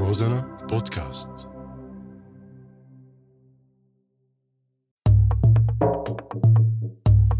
روزانا 0.00 0.44
بودكاست. 0.70 1.30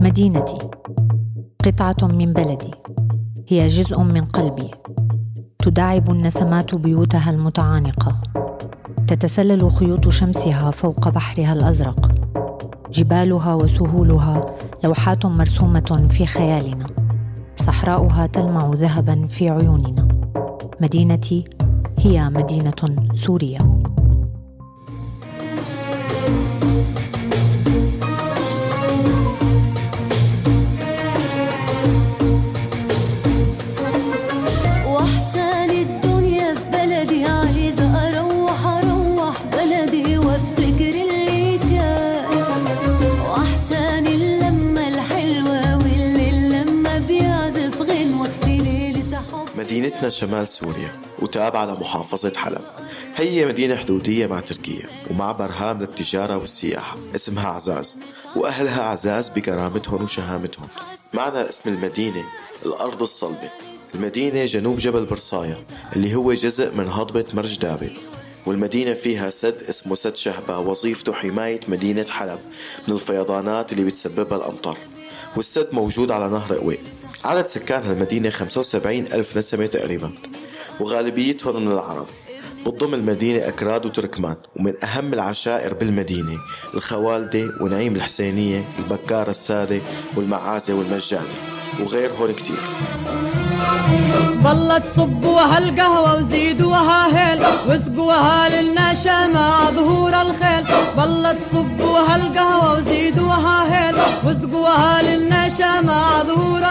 مدينتي. 0.00 0.58
قطعة 1.64 1.96
من 2.02 2.32
بلدي. 2.32 2.70
هي 3.48 3.66
جزء 3.66 4.02
من 4.02 4.24
قلبي. 4.24 4.70
تداعب 5.58 6.10
النسمات 6.10 6.74
بيوتها 6.74 7.30
المتعانقة. 7.30 8.22
تتسلل 9.08 9.70
خيوط 9.70 10.08
شمسها 10.08 10.70
فوق 10.70 11.08
بحرها 11.08 11.52
الأزرق. 11.52 12.10
جبالها 12.90 13.54
وسهولها 13.54 14.56
لوحات 14.84 15.26
مرسومة 15.26 16.08
في 16.10 16.26
خيالنا. 16.26 16.84
صحراؤها 17.56 18.26
تلمع 18.26 18.70
ذهبا 18.74 19.26
في 19.26 19.48
عيوننا. 19.48 20.08
مدينتي 20.80 21.44
هي 22.04 22.28
مدينة 22.30 23.08
سوريا 23.14 23.58
وحشاني 34.88 35.82
الدنيا 35.82 36.54
في 36.54 36.64
بلدي 36.72 37.24
عايزة 37.24 38.08
أروح 38.08 38.66
أروح 38.66 39.36
بلدي 39.52 40.18
وأفتكر 40.18 40.94
اللي 41.04 41.58
كان 41.58 42.26
وحشاني 43.30 44.14
اللمة 44.14 44.88
الحلوة 44.88 45.76
والليل 45.76 46.52
لما 46.52 46.98
بيعزف 46.98 47.80
غنوة 47.82 48.28
لليلة 48.46 49.16
حب. 49.32 49.48
مدينتنا 49.58 50.08
شمال 50.10 50.48
سوريا. 50.48 51.03
وتابعة 51.24 51.66
لمحافظة 51.66 52.32
حلب. 52.36 52.64
هي 53.16 53.46
مدينة 53.46 53.76
حدودية 53.76 54.26
مع 54.26 54.40
تركيا 54.40 54.88
ومعبر 55.10 55.50
هام 55.56 55.80
للتجارة 55.80 56.36
والسياحة 56.36 56.98
اسمها 57.14 57.48
عزاز 57.48 57.96
وأهلها 58.36 58.82
عزاز 58.82 59.28
بكرامتهم 59.28 60.02
وشهامتهم. 60.02 60.68
معنى 61.14 61.48
اسم 61.48 61.70
المدينة 61.70 62.24
الأرض 62.66 63.02
الصلبة. 63.02 63.50
المدينة 63.94 64.44
جنوب 64.44 64.76
جبل 64.76 65.04
برصايا 65.04 65.56
اللي 65.96 66.14
هو 66.14 66.32
جزء 66.32 66.74
من 66.74 66.88
هضبة 66.88 67.24
مرج 67.34 67.58
دابة 67.58 67.90
والمدينة 68.46 68.94
فيها 68.94 69.30
سد 69.30 69.56
اسمه 69.68 69.94
سد 69.94 70.16
شهبة 70.16 70.58
وظيفته 70.58 71.12
حماية 71.12 71.60
مدينة 71.68 72.06
حلب 72.10 72.38
من 72.88 72.94
الفيضانات 72.94 73.72
اللي 73.72 73.84
بتسببها 73.84 74.38
الأمطار. 74.38 74.78
والسد 75.36 75.68
موجود 75.72 76.10
على 76.10 76.28
نهر 76.28 76.54
قوي 76.54 76.78
عدد 77.24 77.46
سكان 77.46 77.82
هالمدينة 77.82 78.30
75 78.30 79.06
ألف 79.06 79.36
نسمة 79.36 79.66
تقريبا. 79.66 80.12
وغالبيتهم 80.80 81.64
من 81.64 81.72
العرب. 81.72 82.06
بتضم 82.66 82.94
المدينة 82.94 83.48
أكراد 83.48 83.86
وتركمان 83.86 84.36
ومن 84.56 84.84
أهم 84.84 85.14
العشائر 85.14 85.74
بالمدينة 85.74 86.38
الخوالدة 86.74 87.50
ونعيم 87.60 87.96
الحسينية 87.96 88.68
البكارة 88.78 89.30
السادة 89.30 89.80
والمعازة 90.16 90.74
والمجادة 90.74 91.36
وغيرهم 91.80 92.32
كتير. 92.32 92.56
ضلت 94.42 94.84
صبوها 94.96 95.58
القهوة 95.58 96.16
وزيدوها 96.16 97.00
هيل 97.16 97.42
واسقوها 97.68 98.48
للنشا 98.48 99.26
مع 99.26 99.70
ظهور 99.70 100.14
الخيل. 100.20 100.64
ضلت 100.96 101.38
صبوها 101.52 102.16
القهوة 102.16 102.72
وزيدوها 102.74 103.58
هيل 103.72 103.96
واسقوها 104.24 105.02
للنشا 105.02 105.80
مع 105.80 106.22
ظهور 106.22 106.62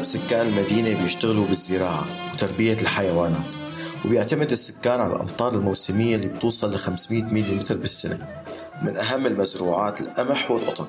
أغلب 0.00 0.08
سكان 0.08 0.46
المدينة 0.46 1.02
بيشتغلوا 1.02 1.46
بالزراعة 1.46 2.06
وتربية 2.34 2.74
الحيوانات 2.74 3.50
وبيعتمد 4.04 4.50
السكان 4.50 5.00
على 5.00 5.12
الأمطار 5.14 5.54
الموسمية 5.54 6.16
اللي 6.16 6.26
بتوصل 6.26 6.74
ل 6.74 6.78
500 6.78 7.22
ملم 7.22 7.64
بالسنة 7.70 8.42
من 8.82 8.96
أهم 8.96 9.26
المزروعات 9.26 10.00
القمح 10.00 10.50
والقطن. 10.50 10.86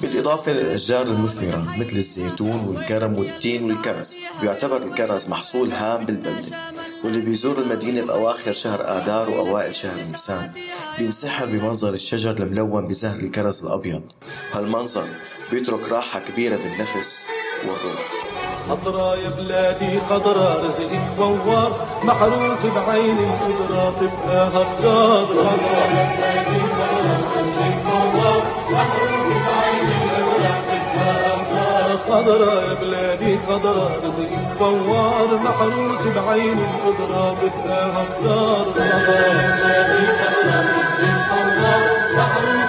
بالإضافة 0.00 0.52
للأشجار 0.52 1.06
المثمرة 1.06 1.76
مثل 1.78 1.96
الزيتون 1.96 2.64
والكرم 2.68 3.18
والتين 3.18 3.64
والكرز 3.64 4.14
بيعتبر 4.40 4.76
الكرز 4.76 5.28
محصول 5.28 5.70
هام 5.72 6.06
بالبلدة 6.06 6.56
واللي 7.04 7.20
بيزور 7.20 7.58
المدينة 7.58 8.04
بأواخر 8.04 8.52
شهر 8.52 8.80
آذار 8.80 9.30
وأوائل 9.30 9.74
شهر 9.74 9.96
نيسان 10.10 10.50
بينسحر 10.98 11.46
بمنظر 11.46 11.94
الشجر 11.94 12.30
الملون 12.38 12.88
بزهر 12.88 13.16
الكرز 13.16 13.64
الأبيض. 13.64 14.02
هالمنظر 14.52 15.08
بيترك 15.50 15.88
راحة 15.88 16.20
كبيرة 16.20 16.56
بالنفس 16.56 17.24
والروح. 17.62 18.29
خضرا 18.70 19.14
يا 19.14 19.28
بلادي 19.38 20.00
خضرا 20.10 20.54
رزقك 20.64 21.02
فوار 21.18 21.72
محروس 22.02 22.66
بعين 22.66 23.16
القدرة 23.18 23.92
تبقى 24.00 24.46
هالدار 24.46 25.26
خضرا 25.26 25.84
يا 25.84 26.04
بلادي 26.04 26.60
خضرا 26.76 27.16
رزقك 27.20 27.74
فوار 27.84 28.42
محروس 28.70 29.32
بعين 29.46 29.88
القدرة 29.88 30.54
تبقى 30.70 31.10
هالدار 31.24 31.98
خضرا 32.10 32.54
يا 32.60 32.74
بلادي 32.80 33.38
خضرا 33.48 33.88
رزقك 34.04 34.58
فوار 34.58 35.28
محروس 35.44 36.06
بعين 36.06 36.58
القدرة 36.58 37.34
تبقى 37.42 37.90
هالدار 37.96 38.64
خضرا 38.74 39.18
يا 39.18 39.56
بلادي 39.56 40.06
خضرا 40.06 40.60
رزقك 40.60 41.18
فوار 41.30 41.82
محروس 42.16 42.59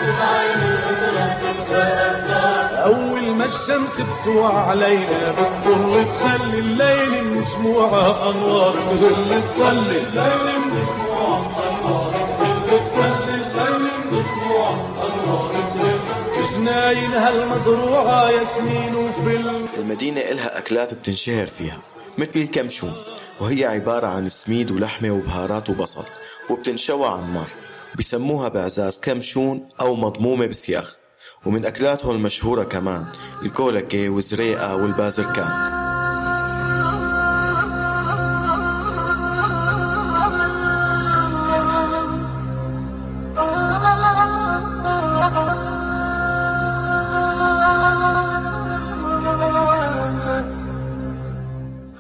الشمس 3.52 4.02
بتوع 4.02 4.70
علينا 4.70 5.32
بتضل 5.32 6.06
تخلي 6.20 6.60
الليل 6.60 7.24
مسموعة 7.38 8.30
أنوار 8.30 8.76
بتضل 8.76 9.42
تخلي 9.56 9.98
الليل 9.98 10.60
مسموعة 10.68 11.42
أنوار 11.68 12.32
هالمزروعة 17.32 18.30
ياسمين 18.30 18.96
وفل. 18.96 19.68
المدينة 19.78 20.20
إلها 20.22 20.58
أكلات 20.58 20.94
بتنشهر 20.94 21.46
فيها 21.46 21.78
مثل 22.18 22.40
الكمشون 22.40 22.94
وهي 23.40 23.66
عبارة 23.66 24.08
عن 24.08 24.30
سميد 24.30 24.72
ولحمة 24.72 25.12
وبهارات 25.12 25.70
وبصل 25.70 26.06
وبتنشوى 26.50 27.08
على 27.08 27.22
النار. 27.22 27.48
بسموها 28.00 28.48
بعزاز 28.48 29.00
كمشون 29.00 29.70
أو 29.82 29.96
مضمومة 29.96 30.46
بسياخ. 30.46 31.01
ومن 31.46 31.66
أكلاتهم 31.66 32.16
المشهورة 32.16 32.64
كمان 32.64 33.06
الكولكة 33.42 34.10
والزريقة 34.10 34.76
والبازركان. 34.76 35.72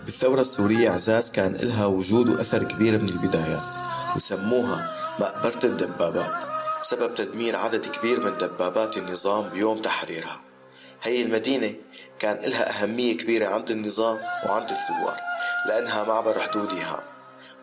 بالثورة 0.06 0.42
السورية 0.42 0.90
عزاز 0.90 1.32
كان 1.32 1.56
إلها 1.56 1.86
وجود 1.86 2.30
وأثر 2.30 2.64
كبير 2.64 3.02
من 3.02 3.10
البدايات 3.10 3.76
وسموها 4.16 4.92
مقبرة 5.20 5.60
الدبابات. 5.64 6.51
بسبب 6.84 7.14
تدمير 7.14 7.56
عدد 7.56 7.86
كبير 7.86 8.20
من 8.20 8.38
دبابات 8.38 8.98
النظام 8.98 9.50
بيوم 9.50 9.82
تحريرها. 9.82 10.42
هي 11.04 11.22
المدينة 11.22 11.76
كان 12.20 12.38
إلها 12.44 12.84
أهمية 12.84 13.18
كبيرة 13.18 13.48
عند 13.48 13.72
النظام 13.72 14.18
وعند 14.46 14.70
الثوار 14.70 15.18
لأنها 15.68 16.04
معبر 16.04 16.40
حدودي 16.40 16.82
هام 16.82 17.04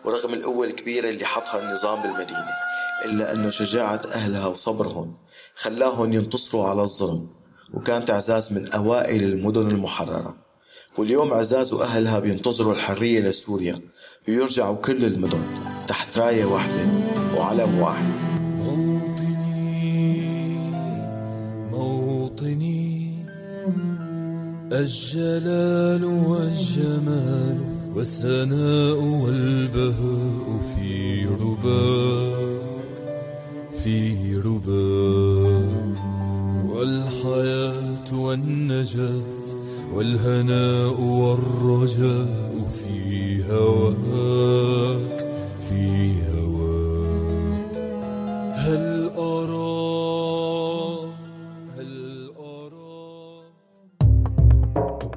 ورغم 0.05 0.33
القوة 0.33 0.67
الكبيرة 0.67 1.09
اللي 1.09 1.25
حطها 1.25 1.59
النظام 1.59 2.01
بالمدينة 2.01 2.53
إلا 3.05 3.33
أنه 3.33 3.49
شجاعة 3.49 4.01
أهلها 4.13 4.47
وصبرهم 4.47 5.17
خلاهم 5.55 6.13
ينتصروا 6.13 6.69
على 6.69 6.81
الظلم 6.81 7.29
وكانت 7.73 8.11
عزاز 8.11 8.53
من 8.53 8.71
أوائل 8.71 9.23
المدن 9.23 9.67
المحررة. 9.67 10.37
واليوم 10.97 11.33
عزاز 11.33 11.73
وأهلها 11.73 12.19
بينتظروا 12.19 12.73
الحرية 12.73 13.19
لسوريا 13.19 13.79
ويرجعوا 14.27 14.75
كل 14.75 15.05
المدن 15.05 15.43
تحت 15.87 16.17
راية 16.17 16.45
واحدة 16.45 16.87
وعلم 17.37 17.79
واحد. 17.79 18.18
الجلال 24.79 26.05
والجمال 26.05 27.57
والسناء 27.95 28.99
والبهاء 28.99 30.61
في 30.75 31.25
رباك 31.25 32.59
في 33.83 34.35
رباك 34.35 35.97
والحياة 36.69 38.13
والنجاة 38.13 39.21
والهناء 39.93 41.01
والرجاء 41.01 42.27
في 42.67 43.43
هواك 43.51 45.18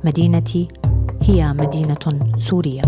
مدينتي 0.04 0.68
هي 1.22 1.52
مدينة 1.52 2.32
سورية 2.36 2.82